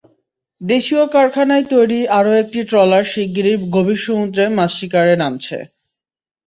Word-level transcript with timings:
দেশীয় 0.61 1.03
কারখানায় 1.07 1.65
তৈরি 1.73 1.99
আরও 2.17 2.31
একটি 2.41 2.59
ট্রলার 2.69 3.05
শিগগিরই 3.11 3.55
গভীর 3.75 3.99
সমুদ্রে 4.05 4.45
মাছ 4.57 4.71
শিকারে 4.77 5.13
নামছে। 5.21 5.57